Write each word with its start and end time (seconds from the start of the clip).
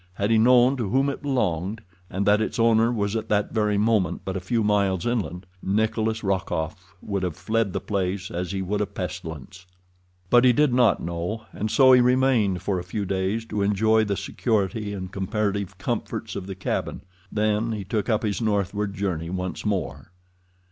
Had 0.15 0.31
he 0.31 0.39
known 0.39 0.77
to 0.77 0.89
whom 0.89 1.09
it 1.09 1.21
belonged, 1.21 1.83
and 2.09 2.25
that 2.25 2.41
its 2.41 2.57
owner 2.57 2.91
was 2.91 3.15
at 3.15 3.29
that 3.29 3.51
very 3.51 3.77
moment 3.77 4.21
but 4.25 4.35
a 4.35 4.39
few 4.39 4.63
miles 4.63 5.05
inland, 5.05 5.45
Nikolas 5.61 6.23
Rokoff 6.23 6.95
would 7.03 7.21
have 7.21 7.35
fled 7.35 7.71
the 7.71 7.79
place 7.79 8.31
as 8.31 8.51
he 8.51 8.63
would 8.63 8.81
a 8.81 8.87
pestilence. 8.87 9.67
But 10.31 10.43
he 10.43 10.53
did 10.53 10.73
not 10.73 11.03
know, 11.03 11.45
and 11.53 11.69
so 11.69 11.91
he 11.91 12.01
remained 12.01 12.63
for 12.63 12.79
a 12.79 12.83
few 12.83 13.05
days 13.05 13.45
to 13.45 13.61
enjoy 13.61 14.03
the 14.03 14.17
security 14.17 14.91
and 14.91 15.11
comparative 15.11 15.77
comforts 15.77 16.35
of 16.35 16.47
the 16.47 16.55
cabin. 16.55 17.01
Then 17.31 17.71
he 17.71 17.83
took 17.83 18.09
up 18.09 18.23
his 18.23 18.41
northward 18.41 18.95
journey 18.95 19.29
once 19.29 19.67
more. 19.67 20.09